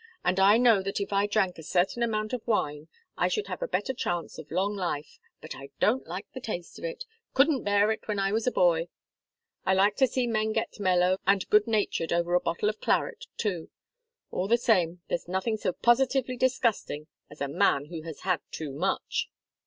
And 0.25 0.39
I 0.39 0.57
know 0.57 0.81
that 0.81 0.99
if 0.99 1.13
I 1.13 1.27
drank 1.27 1.59
a 1.59 1.63
certain 1.63 2.01
amount 2.01 2.33
of 2.33 2.41
wine 2.47 2.87
I 3.19 3.27
should 3.27 3.45
have 3.45 3.61
a 3.61 3.67
better 3.67 3.93
chance 3.93 4.39
of 4.39 4.49
long 4.49 4.75
life, 4.75 5.19
but 5.41 5.55
I 5.55 5.69
don't 5.79 6.07
like 6.07 6.25
the 6.33 6.41
taste 6.41 6.79
of 6.79 6.85
it 6.85 7.05
couldn't 7.35 7.61
bear 7.63 7.91
it 7.91 8.07
when 8.07 8.17
I 8.17 8.31
was 8.31 8.47
a 8.47 8.51
boy. 8.51 8.87
I 9.63 9.75
like 9.75 9.95
to 9.97 10.07
see 10.07 10.25
men 10.25 10.53
get 10.53 10.79
mellow 10.79 11.17
and 11.27 11.47
good 11.51 11.67
natured 11.67 12.11
over 12.11 12.33
a 12.33 12.39
bottle 12.41 12.67
of 12.67 12.81
claret, 12.81 13.25
too. 13.37 13.69
All 14.31 14.47
the 14.47 14.57
same, 14.57 15.03
there's 15.07 15.27
nothing 15.27 15.57
so 15.57 15.71
positively 15.71 16.35
disgusting 16.35 17.05
as 17.29 17.39
a 17.39 17.47
man 17.47 17.85
who 17.91 18.01
has 18.01 18.21
had 18.21 18.39
too 18.51 18.71
much." 18.71 19.29